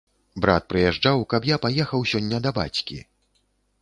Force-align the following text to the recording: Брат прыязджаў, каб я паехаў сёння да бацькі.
Брат 0.45 0.63
прыязджаў, 0.73 1.21
каб 1.33 1.45
я 1.49 1.59
паехаў 1.67 2.07
сёння 2.13 2.43
да 2.47 2.57
бацькі. 2.59 2.99